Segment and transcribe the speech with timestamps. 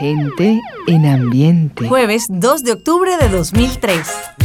[0.00, 1.86] Gente en ambiente.
[1.86, 4.39] Jueves 2 de octubre de 2003.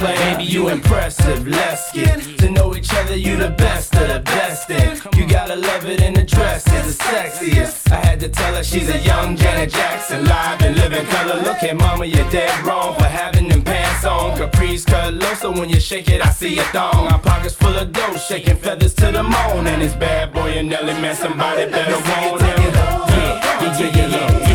[0.00, 1.48] Baby, you impressive.
[1.48, 3.16] Let's get to know each other.
[3.16, 4.70] You the best of the best.
[4.70, 6.64] And you gotta love it in the dress.
[6.68, 7.90] It's the sexiest.
[7.90, 10.24] I had to tell her she's a young Janet Jackson.
[10.24, 11.42] Live and living color.
[11.42, 14.36] Look at mama, you're dead wrong for having them pants on.
[14.36, 17.06] Caprice cut low, so when you shake it, I see a thong.
[17.06, 19.66] My pockets full of dough, shaking feathers to the moon.
[19.66, 21.16] And it's bad boy and Nelly, man.
[21.16, 22.72] Somebody better want him.
[22.72, 24.47] Yeah, yeah, yeah, yeah.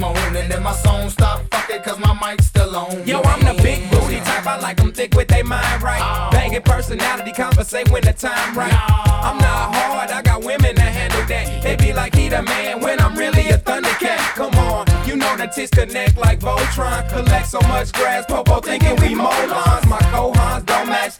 [0.00, 3.04] And my song stop fucking cause my mic's still on.
[3.06, 4.46] Yo, I'm the big booty type.
[4.46, 6.00] I like them thick with they mind right.
[6.00, 6.30] Oh.
[6.30, 8.72] Banging personality, compensate when the time right.
[8.72, 11.62] I'm not hard, I got women that handle that.
[11.64, 14.18] They be like he the man when I'm really a thundercat.
[14.36, 17.08] Come on, you know the tits connect like Voltron.
[17.08, 19.88] Collect so much grass, Popo thinking we molons.
[19.88, 21.17] My cohons don't match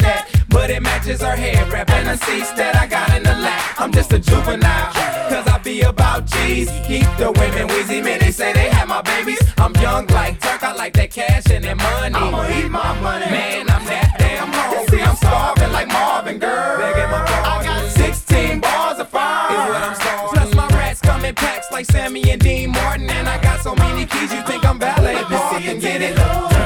[0.68, 3.80] but it matches her hair Rapping and the seats that I got in the lap.
[3.80, 4.92] I'm just a juvenile,
[5.30, 6.68] cause I be about G's.
[6.86, 9.40] Keep the women wheezy, man, they say they have my babies.
[9.56, 12.14] I'm young like Turk, I like that cash and that money.
[12.14, 13.30] I'ma eat my money.
[13.30, 15.02] Man, I'm that damn hungry.
[15.02, 16.82] I'm starving like Marvin, girl.
[16.82, 19.52] I got 16 bars of fire.
[19.52, 20.28] Is what I'm starving.
[20.34, 23.08] Plus my rats come in packs like Sammy and Dean Martin.
[23.08, 25.14] And I got so many keys, you think I'm valet.
[25.14, 26.57] Let see get it.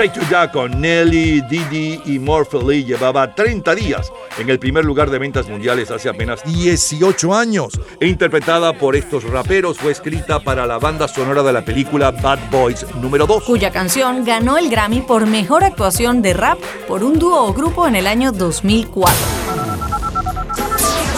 [0.00, 5.10] Shake To Ya con Nelly, Didi y Morphe llevaba 30 días en el primer lugar
[5.10, 7.78] de ventas mundiales hace apenas 18 años.
[8.00, 12.38] E interpretada por estos raperos, fue escrita para la banda sonora de la película Bad
[12.50, 16.58] Boys número 2, cuya canción ganó el Grammy por mejor actuación de rap
[16.88, 19.12] por un dúo o grupo en el año 2004.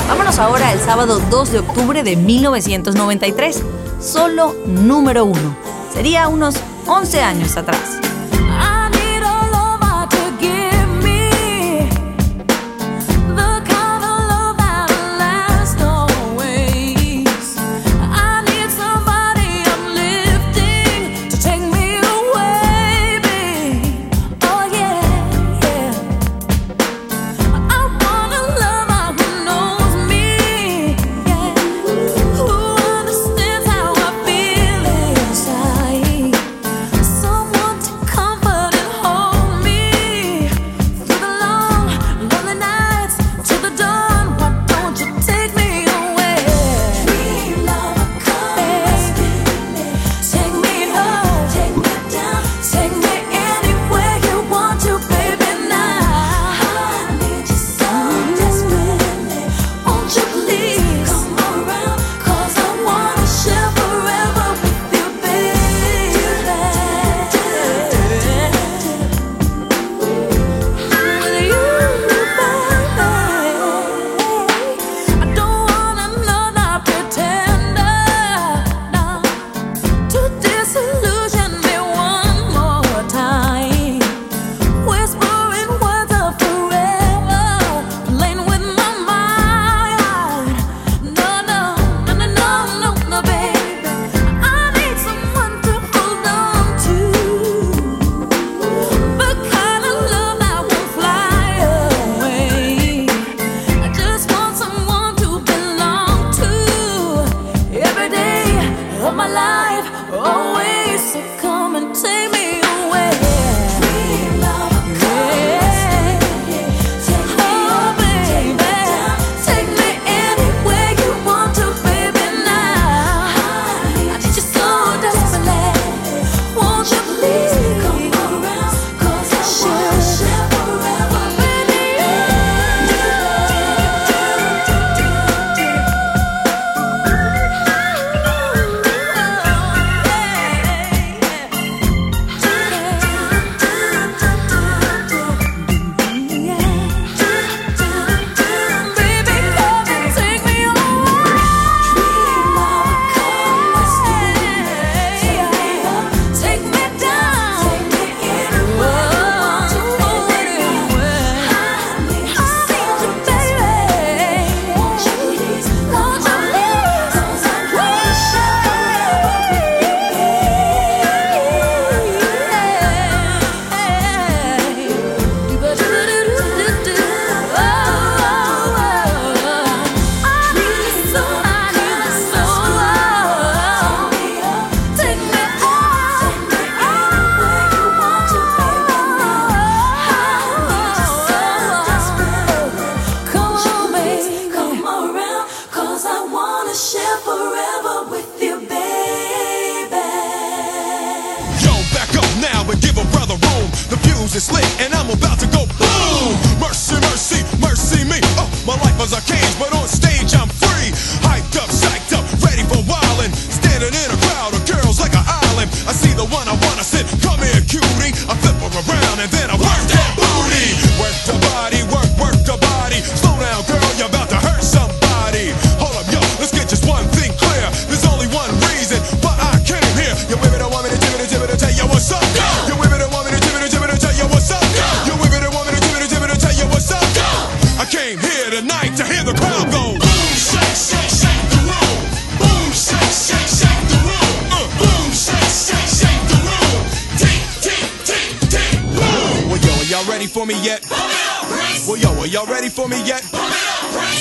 [0.09, 3.63] Vámonos ahora al sábado 2 de octubre de 1993,
[4.01, 5.57] solo número 1.
[5.95, 6.57] Sería unos
[6.89, 8.12] 11 años atrás.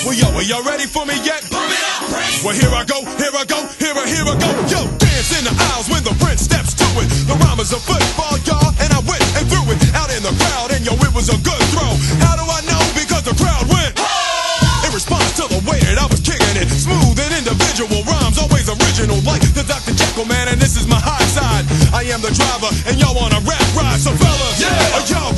[0.01, 1.46] Well, yo, are y'all ready for me yet?
[1.46, 2.41] Pump it up, Prince.
[2.41, 4.50] Well, here I go, here I go, here I, here I go.
[4.65, 7.08] Yo, dance in the aisles when the Prince steps to it.
[7.29, 10.34] The rhyme is a football, y'all, and I went and threw it out in the
[10.41, 11.93] crowd, and yo, it was a good throw.
[12.17, 12.81] How do I know?
[12.98, 13.93] Because the crowd went.
[14.01, 14.89] Oh!
[14.89, 18.74] In response to the way that I was kicking it, smooth and individual rhymes, always
[18.74, 19.93] original, like the Dr.
[19.93, 21.70] Jekyll man, and this is my high side.
[21.93, 25.31] I am the driver, and y'all on a rap ride, so fellas, yeah, are y'all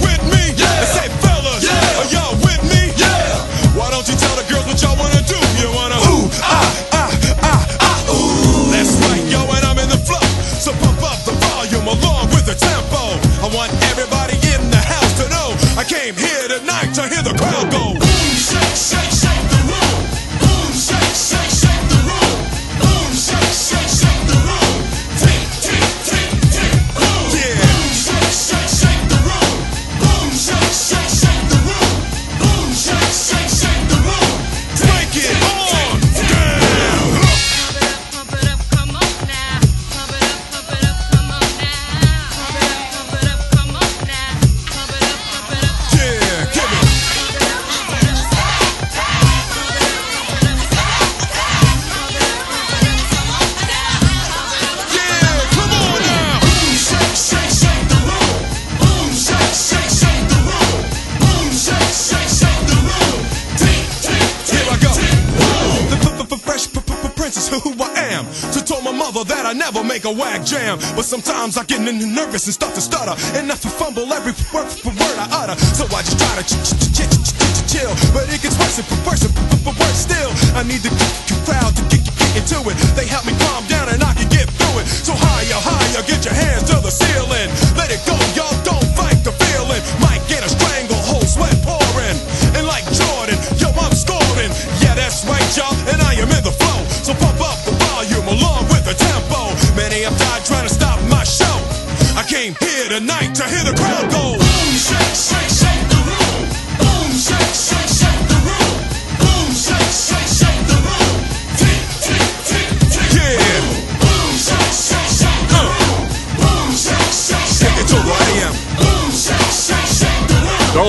[70.95, 73.15] But sometimes I get nervous and start to stutter.
[73.37, 75.55] And I fumble every word for word I utter.
[75.73, 77.93] So I just try to ch ch ch ch ch chill.
[78.13, 79.33] But it gets worse and worse and
[79.65, 80.31] worse still.
[80.55, 80.91] I need the
[81.45, 82.77] crowd to get, get into it.
[82.95, 84.02] They help me calm down and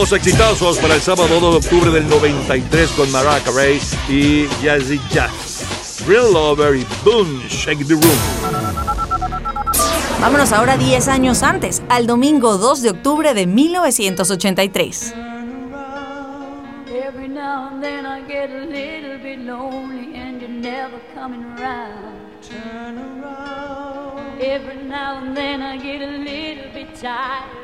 [0.04, 5.00] Dos exitazos para el sábado 2 de octubre del 93 con Mariah Carey y Jazzy
[5.10, 6.04] Jazz.
[6.06, 8.04] Real Lover y Boom, Shake the Room.
[10.20, 15.14] Vámonos ahora 10 años antes, al domingo 2 de octubre de 1983.
[16.92, 22.20] Every now and then I get a little bit lonely and you're never coming around.
[22.42, 24.38] Turn around.
[24.38, 27.63] Every now and then I get a little bit tired.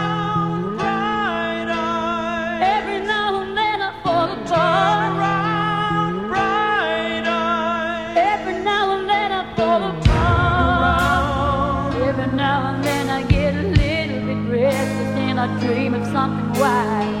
[16.61, 17.20] wide.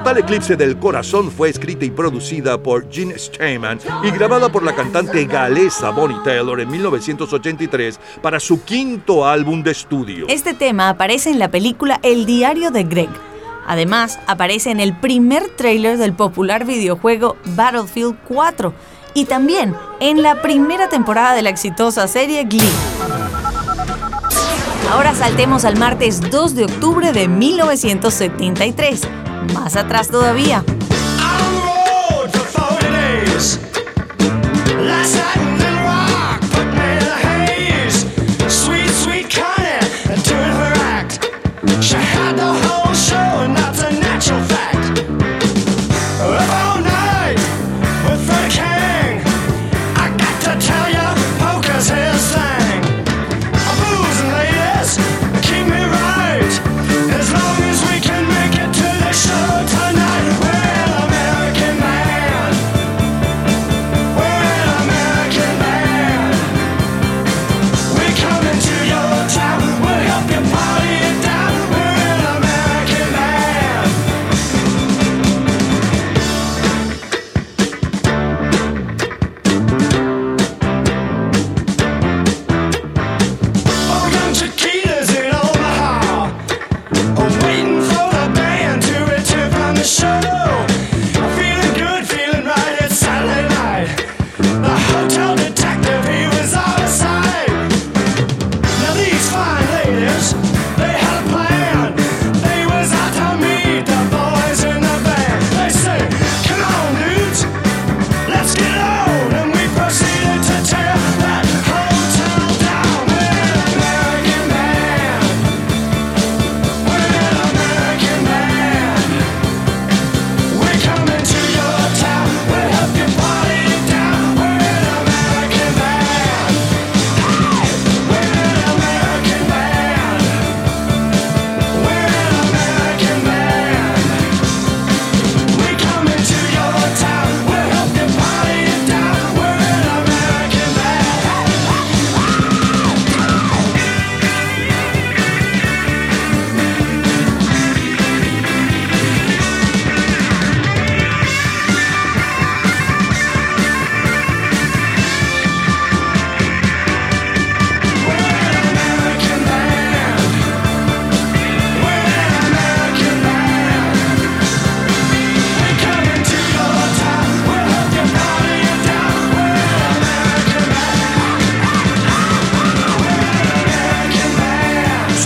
[0.00, 4.74] Total Eclipse del Corazón fue escrita y producida por Gene Steinman y grabada por la
[4.74, 10.24] cantante galesa Bonnie Taylor en 1983 para su quinto álbum de estudio.
[10.30, 13.10] Este tema aparece en la película El diario de Greg.
[13.66, 18.72] Además, aparece en el primer tráiler del popular videojuego Battlefield 4
[19.12, 22.62] y también en la primera temporada de la exitosa serie Glee.
[24.90, 29.02] Ahora saltemos al martes 2 de octubre de 1973
[29.54, 30.64] más atrás todavía.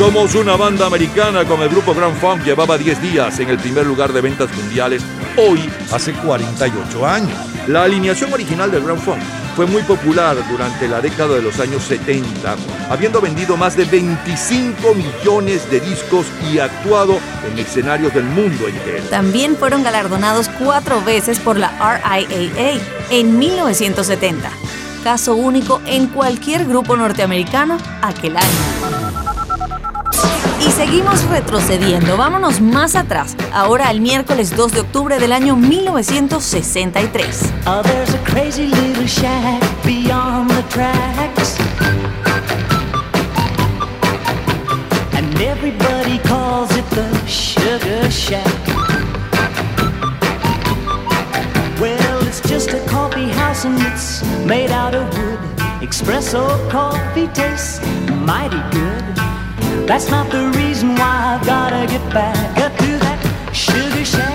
[0.05, 2.45] Somos una banda americana con el grupo Grand Funk.
[2.45, 5.03] Llevaba 10 días en el primer lugar de ventas mundiales,
[5.39, 7.35] hoy hace 48 años.
[7.69, 9.23] La alineación original del Grand Funk
[9.57, 12.55] fue muy popular durante la década de los años 70,
[12.91, 17.19] habiendo vendido más de 25 millones de discos y actuado
[17.51, 19.05] en escenarios del mundo entero.
[19.09, 24.51] También fueron galardonados cuatro veces por la RIAA en 1970.
[25.03, 28.74] Caso único en cualquier grupo norteamericano aquel año.
[30.77, 37.53] Seguimos retrocediendo, vámonos más atrás, ahora al miércoles 2 de octubre del año 1963.
[37.67, 41.57] Oh, there's a crazy little shack beyond the tracks.
[45.13, 48.45] And everybody calls it the Sugar Shack.
[51.81, 55.39] Well, it's just a coffee house and it's made out of wood.
[55.81, 57.81] Espresso coffee tastes
[58.27, 59.24] mighty good.
[59.87, 64.34] That's not the reason why I've gotta get back up to that Sugar Shack.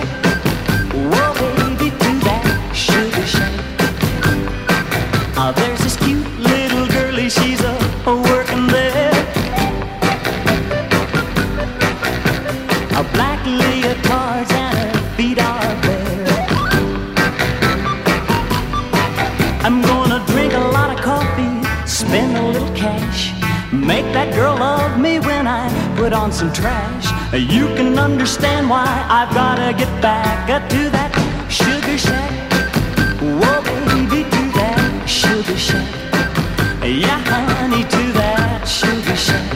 [26.39, 27.06] Some trash.
[27.34, 31.12] You can understand why I've gotta get back uh, to that
[31.52, 32.32] sugar shack.
[33.19, 35.89] Whoa, baby, to that sugar shack.
[36.82, 39.47] Yeah, honey, to that sugar shack.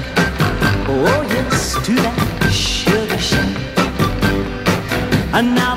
[0.89, 3.55] Oh, yes, to that sugar shack.
[5.33, 5.72] And now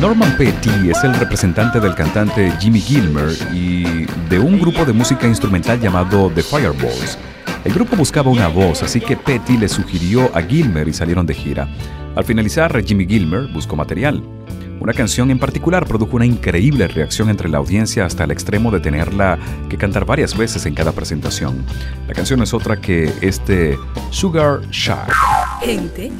[0.00, 5.26] Norman Petty es el representante del cantante Jimmy Gilmer y de un grupo de música
[5.26, 7.18] instrumental llamado The Fireballs.
[7.64, 11.34] El grupo buscaba una voz, así que Petty le sugirió a Gilmer y salieron de
[11.34, 11.68] gira.
[12.14, 14.22] Al finalizar, Jimmy Gilmer buscó material.
[14.80, 18.80] Una canción en particular produjo una increíble reacción entre la audiencia hasta el extremo de
[18.80, 19.38] tenerla
[19.68, 21.64] que cantar varias veces en cada presentación.
[22.08, 23.78] La canción es otra que este
[24.10, 25.12] Sugar Shack.
[25.60, 26.10] Gente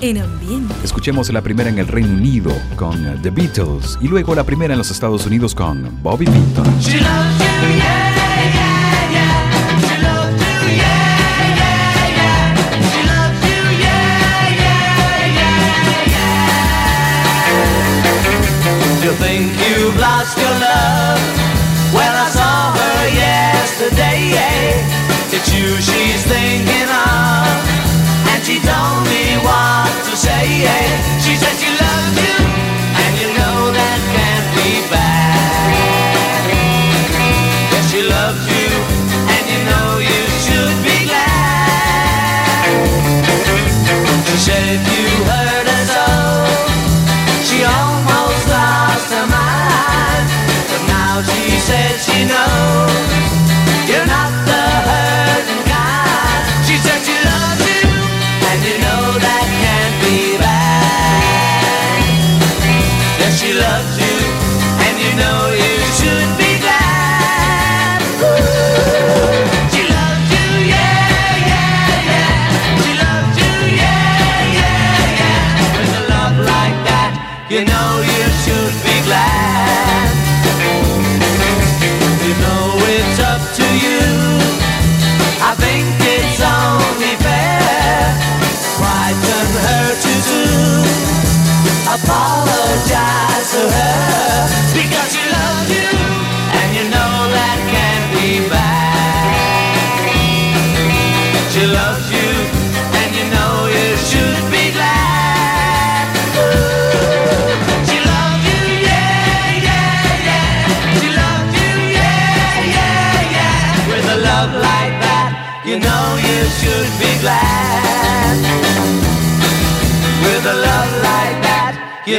[0.00, 0.74] en ambiente.
[0.82, 4.78] Escuchemos la primera en el Reino Unido con The Beatles y luego la primera en
[4.78, 6.64] los Estados Unidos con Bobby Vinton.
[20.02, 21.22] Lost your love?
[21.94, 24.34] Well, I saw her yesterday.
[25.30, 27.54] It's you she's thinking of,
[28.34, 30.66] and she told me what to say.
[31.24, 31.71] She said you,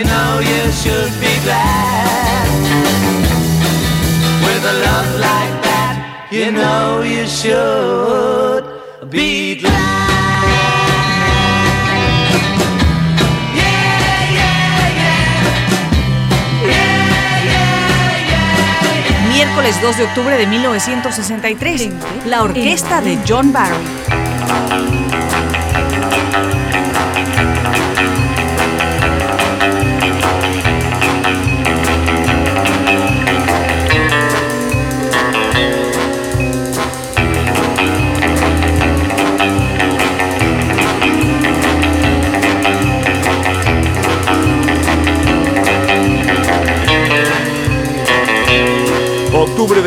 [0.04, 2.48] you know you should be glad.
[4.46, 8.64] With a love like that, you know you should
[9.10, 10.02] be glad.
[19.34, 21.90] miércoles 2 de octubre de 1963,
[22.26, 23.76] la orquesta de John Barry.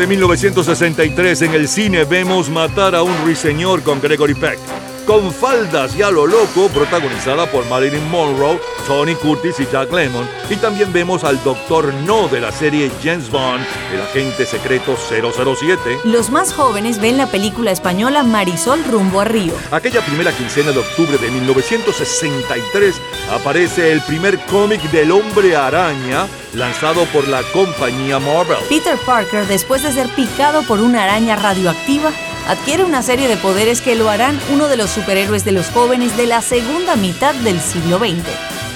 [0.07, 4.86] De 1963 en el cine vemos Matar a un ruiseñor con Gregory Peck.
[5.07, 10.27] Con faldas y a lo loco, protagonizada por Marilyn Monroe, Tony Curtis y Jack Lemmon.
[10.49, 15.99] Y también vemos al Doctor No de la serie James Bond, el agente secreto 007.
[16.03, 19.53] Los más jóvenes ven la película española Marisol rumbo a Río.
[19.71, 22.95] Aquella primera quincena de octubre de 1963
[23.31, 28.57] aparece el primer cómic del hombre araña lanzado por la compañía Marvel.
[28.67, 32.11] Peter Parker, después de ser picado por una araña radioactiva,
[32.47, 36.15] adquiere una serie de poderes que lo harán uno de los superhéroes de los jóvenes
[36.17, 38.25] de la segunda mitad del siglo XX.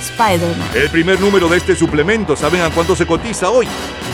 [0.01, 0.69] Spider-Man.
[0.75, 3.67] El primer número de este suplemento, ¿saben a cuánto se cotiza hoy?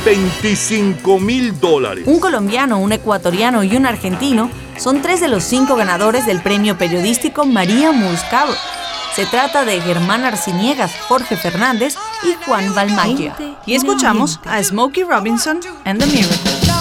[0.06, 2.04] 25 mil dólares.
[2.06, 6.78] Un colombiano, un ecuatoriano y un argentino son tres de los cinco ganadores del premio
[6.78, 8.54] periodístico María Muscado.
[9.16, 13.36] Se trata de Germán Arciniegas, Jorge Fernández y Juan Balmaya.
[13.66, 16.77] Y escuchamos a Smokey Robinson and the Miracles.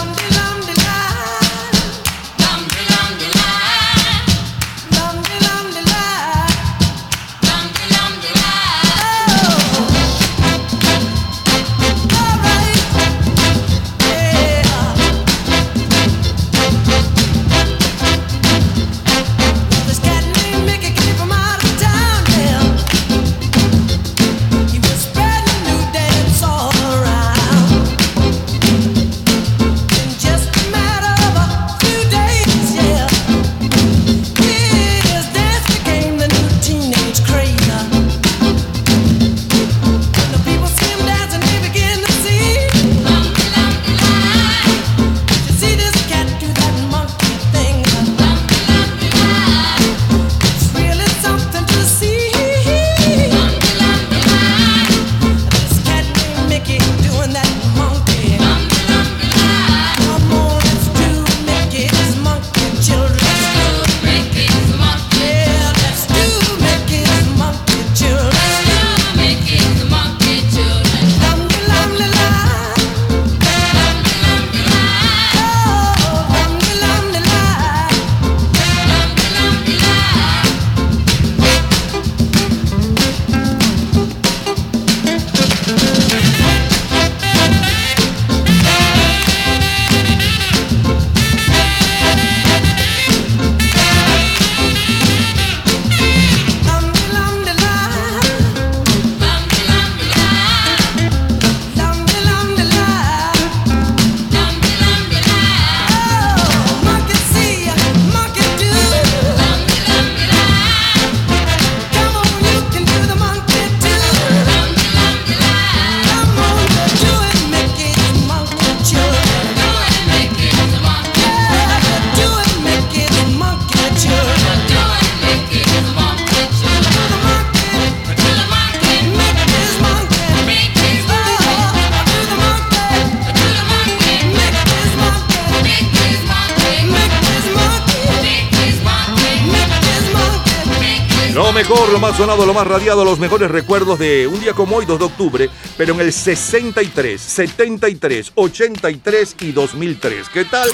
[142.16, 145.50] Sonado, lo más radiado, los mejores recuerdos de un día como hoy, 2 de octubre,
[145.76, 150.28] pero en el 63, 73, 83 y 2003.
[150.30, 150.70] ¿Qué tal?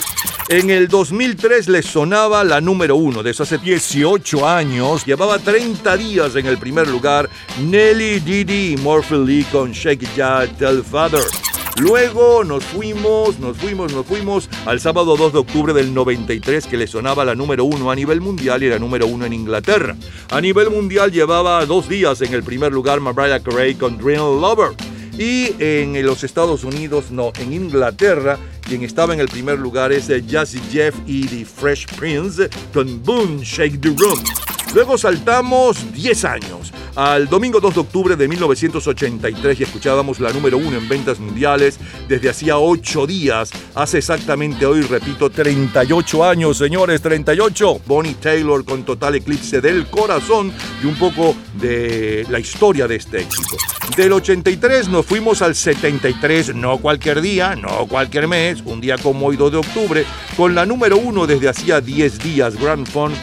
[0.48, 5.04] En el 2003 les sonaba la número uno, de eso hace 18 años.
[5.04, 7.28] Llevaba 30 días en el primer lugar
[7.60, 11.51] Nelly Didi y Murphy Lee con Shake It Tell Father.
[11.78, 16.76] Luego nos fuimos, nos fuimos, nos fuimos al sábado 2 de octubre del 93 que
[16.76, 19.96] le sonaba la número uno a nivel mundial y la número uno en Inglaterra.
[20.30, 24.76] A nivel mundial llevaba dos días en el primer lugar Mariah Carey con Dream Lover.
[25.18, 30.08] Y en los Estados Unidos, no, en Inglaterra, quien estaba en el primer lugar es
[30.08, 34.22] eh, Jazzy Jeff y The Fresh Prince con Boom Shake the Room.
[34.74, 40.58] Luego saltamos 10 años al domingo 2 de octubre de 1983 y escuchábamos la número
[40.58, 41.78] uno en ventas mundiales
[42.08, 43.50] desde hacía 8 días.
[43.74, 47.80] Hace exactamente hoy, repito, 38 años, señores, 38.
[47.86, 50.52] Bonnie Taylor con total eclipse del corazón
[50.82, 53.56] y un poco de la historia de este éxito.
[53.96, 59.26] Del 83 nos fuimos al 73, no cualquier día, no cualquier mes, un día como
[59.26, 60.04] hoy 2 de octubre,
[60.36, 63.14] con la número uno desde hacía 10 días, Grand Funk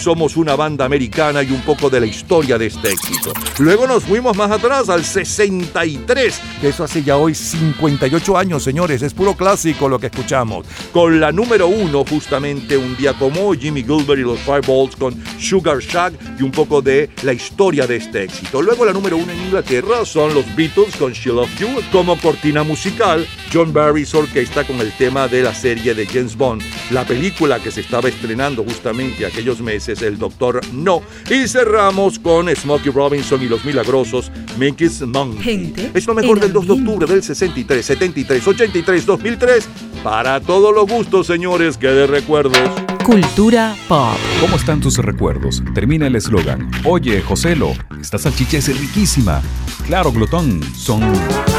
[0.00, 3.15] Somos una banda americana y un poco de la historia de este éxito.
[3.58, 9.02] Luego nos fuimos más atrás al 63, que eso hace ya hoy 58 años, señores,
[9.02, 10.66] es puro clásico lo que escuchamos.
[10.92, 15.14] Con la número uno, justamente un día como hoy, Jimmy Gilbert y los Fireballs con
[15.38, 18.60] Sugar Shack y un poco de la historia de este éxito.
[18.60, 22.62] Luego la número uno en Inglaterra son los Beatles con She Loves You como cortina
[22.62, 27.58] musical, John Barry's orquesta con el tema de la serie de James Bond, la película
[27.58, 33.05] que se estaba estrenando justamente aquellos meses, El Doctor No, y cerramos con Smokey Robinson
[33.14, 35.42] y los milagrosos Mickey's Monkey.
[35.42, 39.68] Gente Es lo mejor del 2 de octubre del 63, 73, 83, 2003,
[40.02, 42.58] para todos los gustos, señores, que de recuerdos.
[43.04, 44.16] Cultura pop.
[44.40, 45.62] ¿Cómo están tus recuerdos?
[45.74, 46.68] Termina el eslogan.
[46.84, 49.40] Oye, Joselo, esta salchicha es riquísima.
[49.86, 51.02] Claro, glotón, son...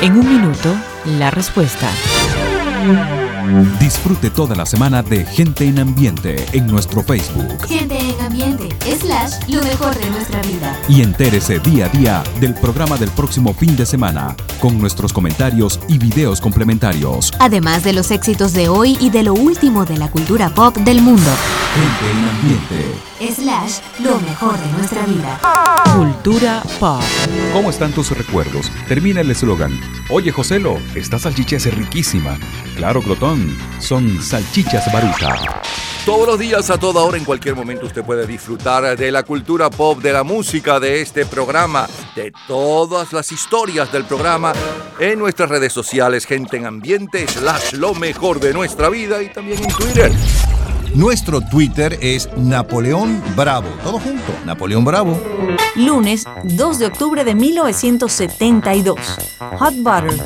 [0.01, 0.75] En un minuto,
[1.17, 1.89] la respuesta.
[3.79, 7.65] Disfrute toda la semana de Gente en Ambiente en nuestro Facebook.
[7.65, 8.67] Gente en ambiente,
[8.99, 10.77] slash, lo mejor de nuestra vida.
[10.89, 15.79] Y entérese día a día del programa del próximo fin de semana, con nuestros comentarios
[15.88, 17.31] y videos complementarios.
[17.39, 21.01] Además de los éxitos de hoy y de lo último de la cultura pop del
[21.01, 21.31] mundo.
[21.73, 23.07] Gente en Ambiente.
[23.33, 25.39] Slash, lo mejor de nuestra vida.
[25.95, 27.01] Cultura pop.
[27.53, 28.71] ¿Cómo están tus recuerdos?
[28.88, 29.71] Termina el eslogan.
[30.10, 32.38] Oye, Joselo, esta salchicha es riquísima.
[32.75, 33.37] Claro, glotón,
[33.80, 35.62] son salchichas baruta.
[36.06, 39.69] Todos los días, a toda hora, en cualquier momento, usted puede disfrutar de la cultura
[39.69, 44.54] pop, de la música, de este programa, de todas las historias del programa
[45.00, 49.62] en nuestras redes sociales, gente en ambiente, slash lo mejor de nuestra vida y también
[49.62, 50.12] en Twitter.
[50.95, 53.67] Nuestro Twitter es Napoleón Bravo.
[53.84, 55.21] Todo junto, Napoleón Bravo.
[55.76, 58.97] Lunes 2 de octubre de 1972.
[59.60, 60.17] Hot Butter.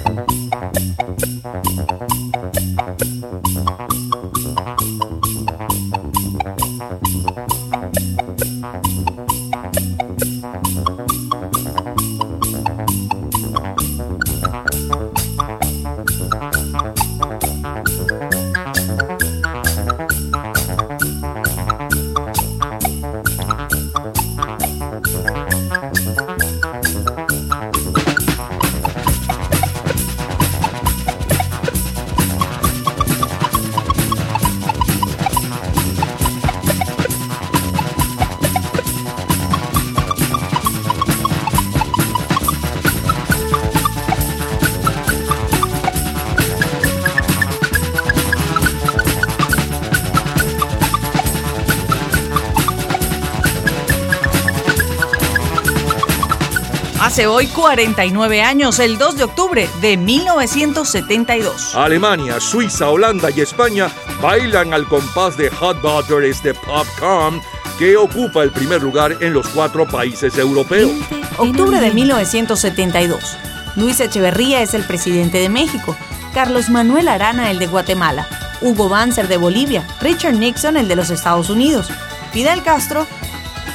[57.12, 61.76] Hace hoy 49 años, el 2 de octubre de 1972.
[61.76, 67.42] Alemania, Suiza, Holanda y España bailan al compás de Hot Butter, este popcorn
[67.78, 70.90] que ocupa el primer lugar en los cuatro países europeos.
[71.38, 73.38] Octubre de 1972.
[73.76, 75.98] Luis Echeverría es el presidente de México.
[76.34, 78.26] Carlos Manuel Arana el de Guatemala.
[78.62, 79.86] Hugo Banzer de Bolivia.
[80.00, 81.90] Richard Nixon el de los Estados Unidos.
[82.32, 83.06] Fidel Castro,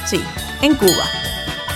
[0.07, 0.23] sí,
[0.63, 1.16] en Cuba.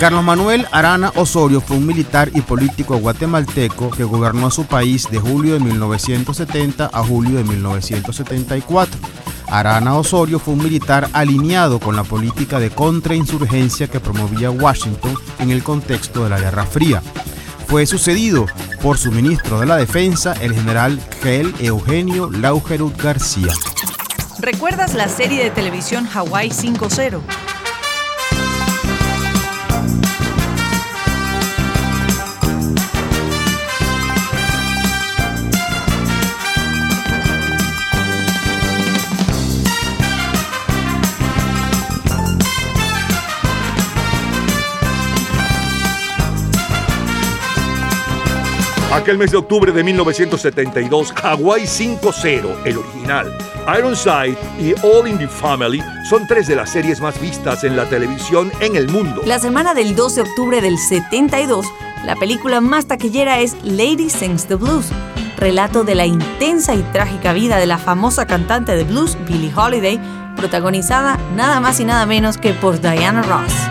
[0.01, 5.19] Carlos Manuel Arana Osorio fue un militar y político guatemalteco que gobernó su país de
[5.19, 8.99] julio de 1970 a julio de 1974.
[9.45, 15.51] Arana Osorio fue un militar alineado con la política de contrainsurgencia que promovía Washington en
[15.51, 17.03] el contexto de la Guerra Fría.
[17.67, 18.47] Fue sucedido
[18.81, 23.53] por su ministro de la Defensa, el general Gel Eugenio Laugerud García.
[24.39, 27.21] ¿Recuerdas la serie de televisión Hawaii 5-0?
[48.91, 53.37] Aquel mes de octubre de 1972, Hawaii 5-0, el original,
[53.79, 57.85] Ironside y All in the Family son tres de las series más vistas en la
[57.85, 59.21] televisión en el mundo.
[59.25, 61.65] La semana del 2 de octubre del 72,
[62.05, 64.87] la película más taquillera es Lady Sings the Blues,
[65.37, 70.01] relato de la intensa y trágica vida de la famosa cantante de blues Billie Holiday,
[70.35, 73.70] protagonizada nada más y nada menos que por Diana Ross.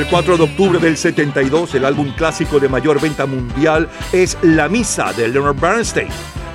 [0.00, 4.66] El 4 de octubre del 72, el álbum clásico de mayor venta mundial es La
[4.66, 6.08] Misa de Leonard Bernstein.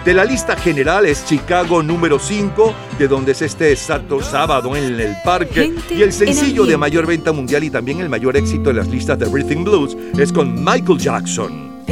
[0.04, 5.00] De la lista general es Chicago número 5, de donde es este exacto sábado en
[5.00, 5.66] el parque.
[5.66, 8.78] Gente Y el sencillo en de mayor venta mundial y también el mayor éxito en
[8.78, 11.86] las listas de Rhythm Blues es con Michael Jackson.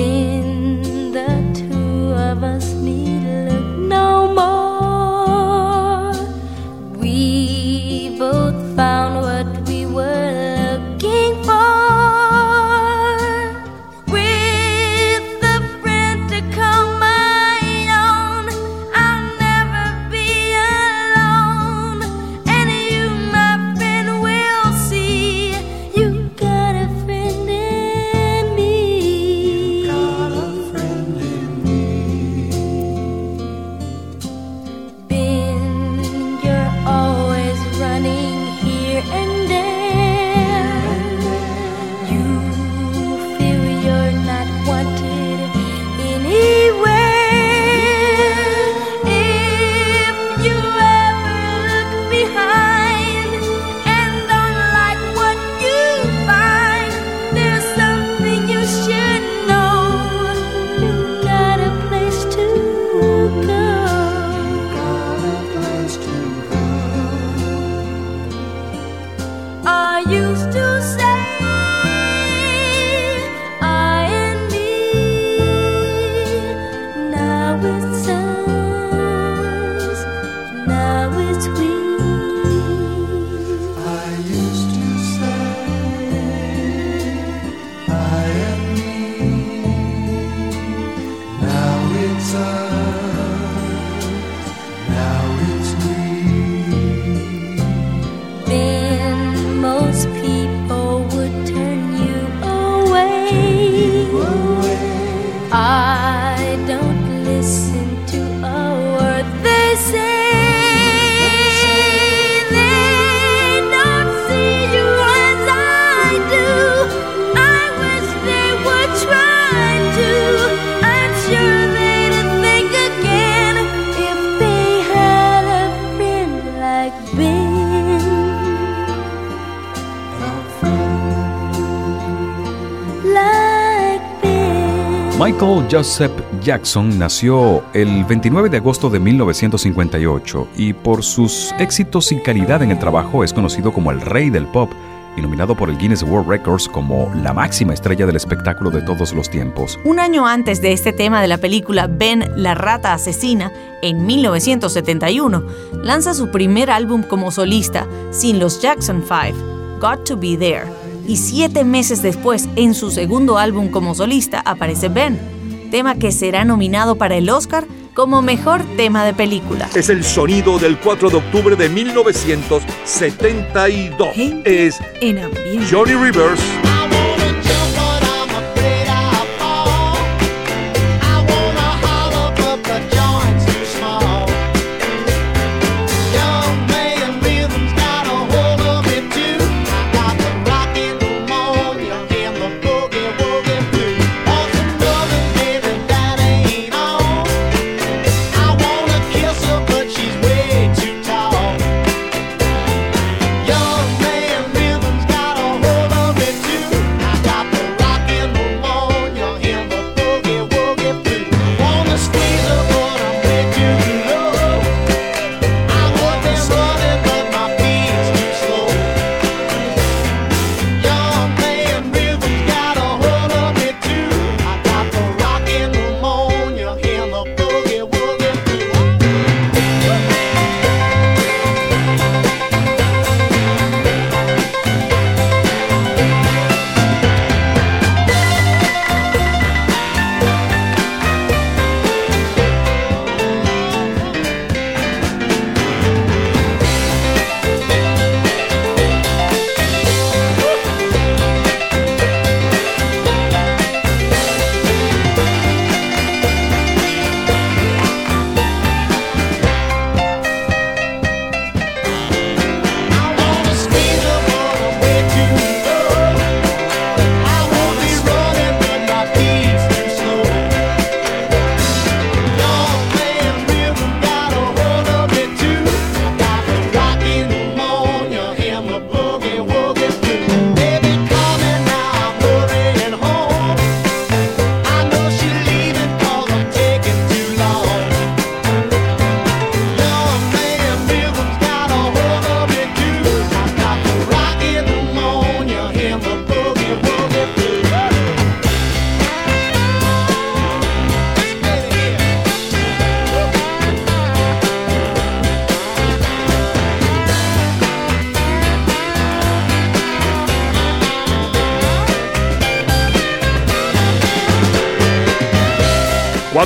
[135.70, 136.12] Joseph
[136.42, 142.72] Jackson nació el 29 de agosto de 1958 y por sus éxitos y calidad en
[142.72, 144.72] el trabajo es conocido como el rey del pop
[145.16, 149.14] y nominado por el Guinness World Records como la máxima estrella del espectáculo de todos
[149.14, 149.80] los tiempos.
[149.86, 153.52] Un año antes de este tema de la película Ben, la rata asesina,
[153.82, 155.44] en 1971,
[155.84, 160.66] lanza su primer álbum como solista sin los Jackson 5, Got to Be There.
[161.06, 165.33] Y siete meses después, en su segundo álbum como solista, aparece Ben,
[165.74, 167.66] tema que será nominado para el Oscar
[167.96, 169.68] como mejor tema de película.
[169.74, 174.10] Es el sonido del 4 de octubre de 1972.
[174.46, 175.66] Es En ambiente.
[175.72, 176.73] Johnny Rivers.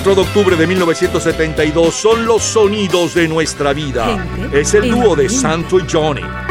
[0.07, 4.05] 4 de octubre de 1972 son los sonidos de nuestra vida.
[4.05, 5.27] Gente Es el dúo de.
[5.27, 6.46] Santo y Johnny.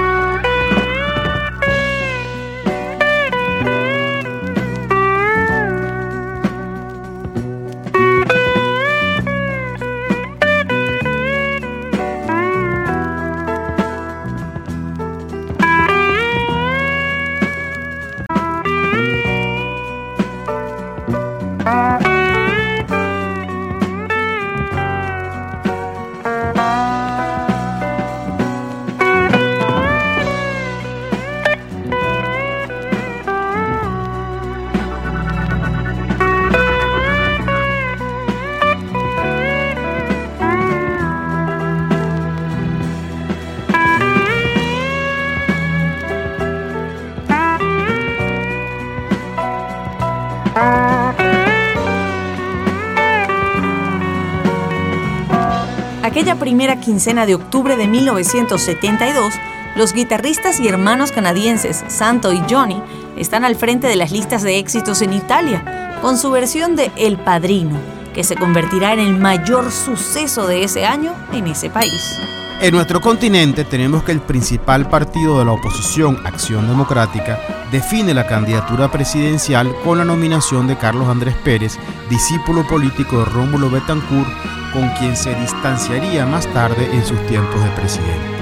[56.07, 59.35] Aquella primera quincena de octubre de 1972,
[59.75, 62.81] los guitarristas y hermanos canadienses Santo y Johnny
[63.17, 67.19] están al frente de las listas de éxitos en Italia, con su versión de El
[67.19, 67.77] Padrino,
[68.15, 72.21] que se convertirá en el mayor suceso de ese año en ese país.
[72.61, 77.41] En nuestro continente tenemos que el principal partido de la oposición, Acción Democrática,
[77.73, 83.69] define la candidatura presidencial con la nominación de Carlos Andrés Pérez, discípulo político de Rómulo
[83.69, 84.29] Betancourt,
[84.77, 88.37] con quien se distanciaría más tarde en sus tiempos de presidente.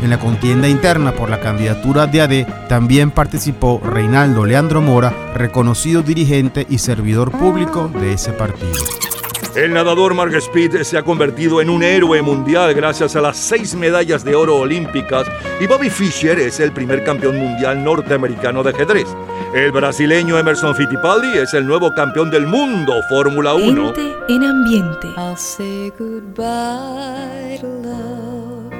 [0.00, 6.02] En la contienda interna por la candidatura de AD también participó Reinaldo Leandro Mora, reconocido
[6.02, 9.11] dirigente y servidor público de ese partido.
[9.54, 13.74] El nadador Mark Speed se ha convertido en un héroe mundial gracias a las seis
[13.74, 15.26] medallas de oro olímpicas
[15.60, 19.08] y Bobby Fischer es el primer campeón mundial norteamericano de ajedrez.
[19.54, 23.94] El brasileño Emerson Fittipaldi es el nuevo campeón del mundo Fórmula 1.
[23.94, 25.08] Gente en ambiente.
[25.18, 28.72] I'll say goodbye to love.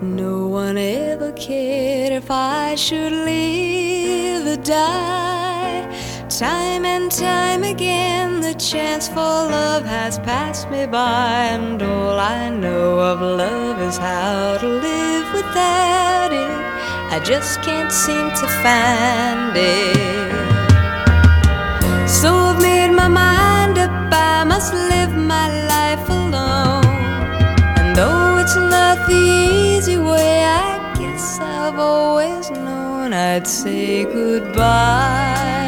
[0.00, 5.53] No one ever cared if I should live or die.
[6.38, 12.50] Time and time again, the chance for love has passed me by, and all I
[12.50, 17.14] know of love is how to live without it.
[17.14, 19.94] I just can't seem to find it.
[22.10, 26.84] So I've made my mind up, I must live my life alone.
[27.78, 35.63] And though it's not the easy way, I guess I've always known I'd say goodbye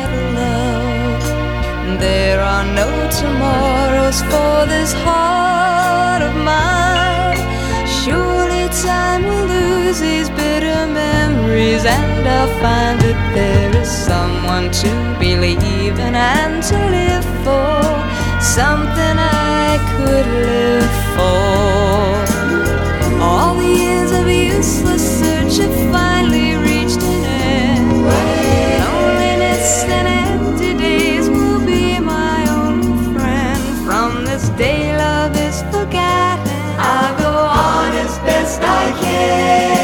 [1.99, 7.41] There are no tomorrows for this heart of mine.
[7.89, 14.91] Surely time will lose these bitter memories, and I'll find that there is someone to
[15.19, 17.81] believe in and to live for.
[18.43, 22.13] Something I could live for.
[23.25, 27.91] All the years of useless search have finally reached an end.
[28.85, 31.16] Loneliness and empty days
[35.77, 36.61] forgotten.
[36.79, 39.76] I'll go on as best I can.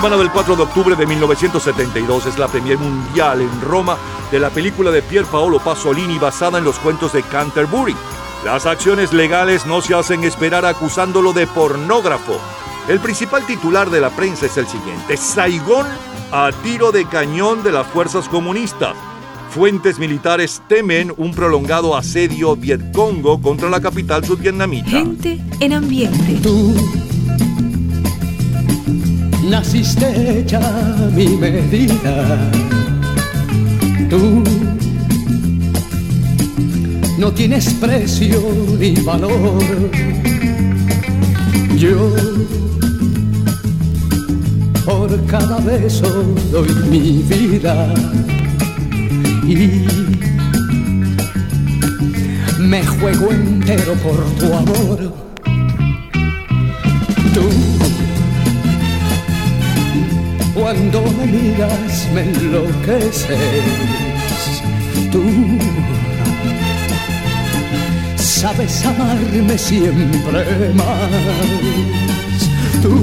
[0.00, 3.98] Semana del 4 de octubre de 1972 es la premier mundial en Roma
[4.32, 7.94] de la película de Pier Paolo Pasolini basada en los cuentos de Canterbury.
[8.42, 12.38] Las acciones legales no se hacen esperar acusándolo de pornógrafo.
[12.88, 15.86] El principal titular de la prensa es el siguiente: Saigón
[16.32, 18.96] a tiro de cañón de las fuerzas comunistas.
[19.50, 24.88] Fuentes militares temen un prolongado asedio vietcongo contra la capital sudvietnamita.
[24.88, 26.40] Gente en ambiente.
[29.50, 30.06] Naciste
[30.38, 30.60] hecha
[31.12, 32.38] mi medida.
[34.08, 34.44] Tú
[37.18, 38.40] no tienes precio
[38.78, 39.90] ni valor.
[41.76, 42.14] Yo
[44.84, 46.08] por cada beso
[46.52, 47.92] doy mi vida
[49.48, 49.84] y
[52.60, 55.12] me juego entero por tu amor.
[57.34, 57.79] Tú
[60.54, 63.38] cuando me miras me enloqueces.
[65.12, 65.22] Tú
[68.16, 71.10] sabes amarme siempre más.
[72.82, 72.96] Tú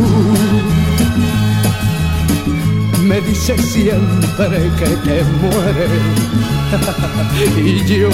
[3.03, 5.91] me dices siempre que te mueres.
[7.57, 8.09] y yo,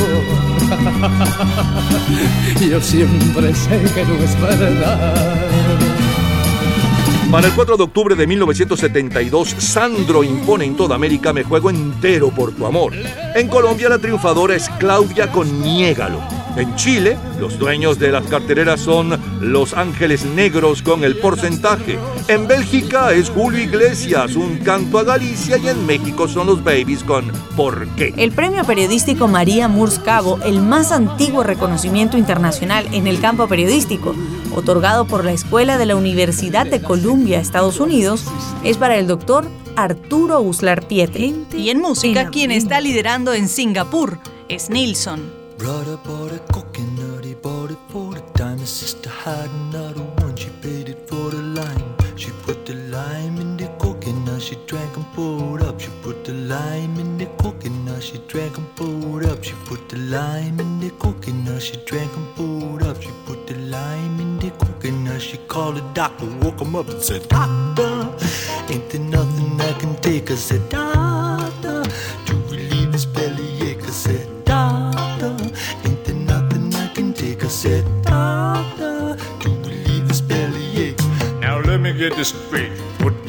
[2.69, 6.22] yo siempre sé que no es verdad.
[7.33, 12.29] Para el 4 de octubre de 1972, Sandro impone en toda América Me juego entero
[12.29, 12.93] por tu amor.
[13.33, 16.21] En Colombia la triunfadora es Claudia con Niégalo.
[16.55, 21.97] En Chile, los dueños de las cartereras son Los Ángeles Negros con el porcentaje.
[22.27, 27.03] En Bélgica es Julio Iglesias, un canto a Galicia y en México son los Babies
[27.03, 28.13] con ¿Por qué?
[28.15, 34.13] El premio periodístico María Murs Cabo, el más antiguo reconocimiento internacional en el campo periodístico,
[34.55, 38.23] otorgado por la Escuela de la Universidad de Columbia, Estados Unidos,
[38.63, 41.45] es para el doctor Arturo Uslar Pietri.
[41.53, 45.43] Y en música, quien está liderando en Singapur es Nilsson.
[49.03, 51.95] The she paid it for the lime.
[52.15, 55.79] She put the lime in the coconut, she drank and poured up.
[55.79, 59.43] She put the lime in the coconut, she drank and poured up.
[59.43, 63.01] She put the lime in the coconut, she drank and poured up.
[63.01, 67.01] She put the lime in the coconut, she called the doctor, woke him up and
[67.01, 68.09] said, Doctor,
[68.69, 70.31] ain't there nothing I can take?
[70.31, 71.83] I said, Doctor,
[72.25, 73.83] to relieve this bellyache.
[73.83, 75.37] I said, Doctor,
[75.85, 77.43] ain't there nothing I can take?
[77.43, 80.99] I said, Doctor, to relieve this bellyache.
[81.39, 82.71] Now let me get this straight.
[82.99, 83.22] Put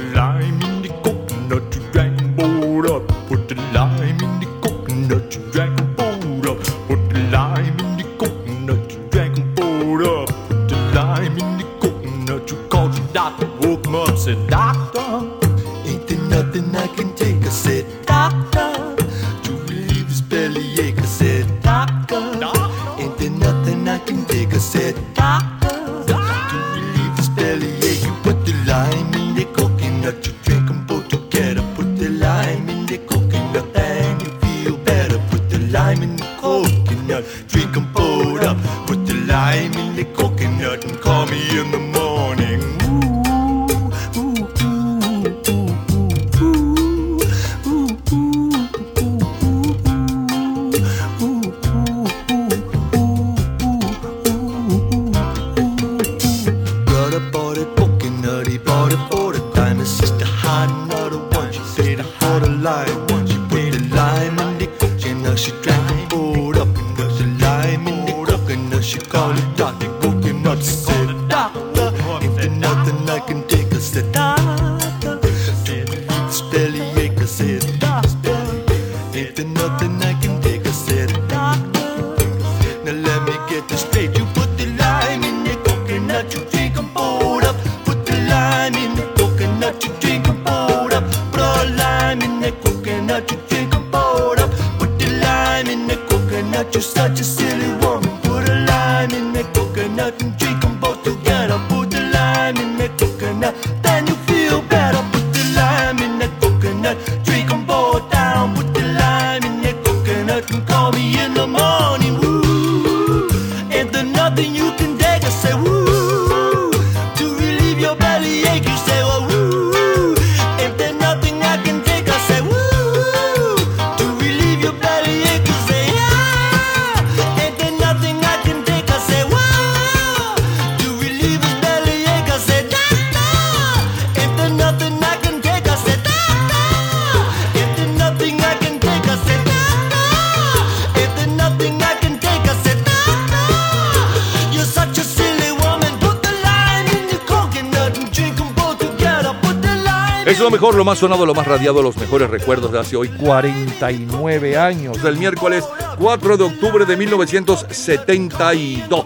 [150.84, 155.64] más sonado, lo más radiado, los mejores recuerdos de hace hoy 49 años, del miércoles
[155.98, 159.04] 4 de octubre de 1972.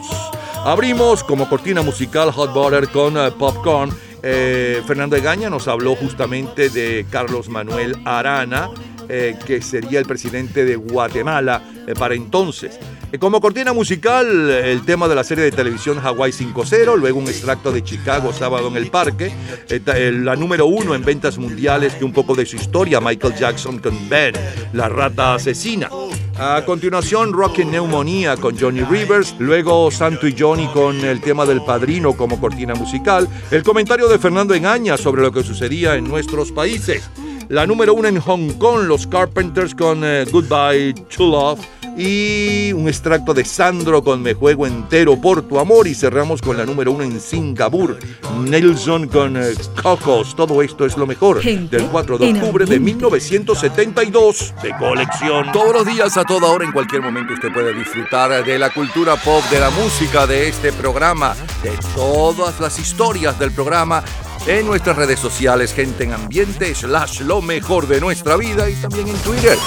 [0.65, 3.97] Abrimos como cortina musical Hot Butter con eh, Popcorn.
[4.25, 8.71] Eh, Fernando Egaña nos habló justamente de Carlos Manuel Arana,
[9.09, 11.63] eh, que sería el presidente de Guatemala
[11.97, 12.77] para entonces.
[13.11, 17.29] Eh, como cortina musical, el tema de la serie de televisión Hawaii 5.0, luego un
[17.29, 19.33] extracto de Chicago, Sábado en el Parque,
[19.71, 23.35] eh, eh, la número uno en ventas mundiales y un poco de su historia, Michael
[23.35, 24.35] Jackson con Ben,
[24.75, 25.89] la rata asesina.
[26.37, 31.47] A continuación, Rock and Neumonía con Johnny Rivers, luego Santo y Johnny con el tema
[31.47, 36.05] del padrino como cortina musical, el comentario de Fernando Engaña sobre lo que sucedía en
[36.05, 37.09] nuestros países.
[37.49, 41.78] La número uno en Hong Kong, los Carpenters con eh, Goodbye to Love.
[41.99, 45.89] Y un extracto de Sandro con Me Juego Entero por tu amor.
[45.89, 47.99] Y cerramos con la número uno en Singapur,
[48.45, 50.37] Nelson con eh, Cocos.
[50.37, 55.51] Todo esto es lo mejor del 4 de octubre de 1972 de colección.
[55.53, 59.17] Todos los días, a toda hora, en cualquier momento, usted puede disfrutar de la cultura
[59.17, 61.35] pop, de la música, de este programa,
[61.65, 64.05] de todas las historias del programa
[64.47, 69.09] en nuestras redes sociales, gente en ambiente, slash lo mejor de nuestra vida y también
[69.09, 69.59] en Twitter.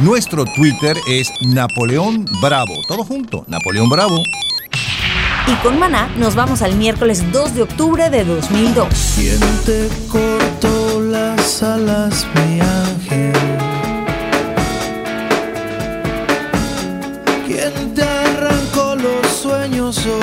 [0.00, 2.74] Nuestro Twitter es Napoleón Bravo.
[2.88, 4.22] Todo junto, Napoleón Bravo.
[5.46, 8.88] Y con Maná nos vamos al miércoles 2 de octubre de 2002.
[9.16, 13.32] ¿Quién te cortó las alas, mi ángel?
[17.46, 20.21] ¿Quién te arrancó los sueños hoy?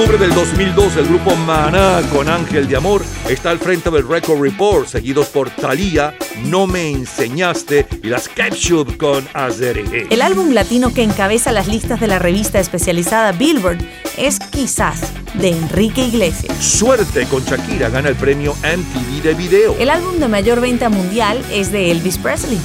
[0.00, 4.40] Octubre del 2002, el grupo Maná con Ángel de Amor está al frente del Record
[4.40, 10.06] Report, seguidos por Thalía, No Me Enseñaste y las Capsule con Azere.
[10.08, 13.78] El álbum latino que encabeza las listas de la revista especializada Billboard
[14.16, 16.56] es Quizás, de Enrique Iglesias.
[16.64, 19.76] Suerte con Shakira gana el premio MTV de video.
[19.78, 22.58] El álbum de mayor venta mundial es de Elvis Presley.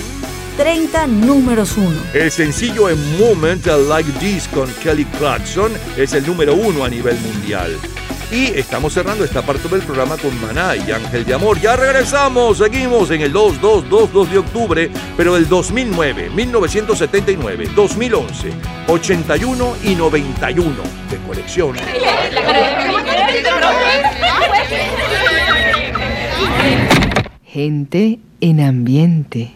[0.57, 1.91] 30 números 1.
[2.13, 7.17] El sencillo en Moment Like This con Kelly Clarkson es el número uno a nivel
[7.19, 7.77] mundial.
[8.31, 11.59] Y estamos cerrando esta parte del programa con Maná y Ángel de Amor.
[11.59, 17.69] Ya regresamos, seguimos en el 2, 2, 2, 2 de octubre, pero del 2009, 1979,
[17.75, 18.51] 2011,
[18.87, 20.75] 81 y 91
[21.11, 21.75] de colección.
[27.43, 29.53] Gente en ambiente.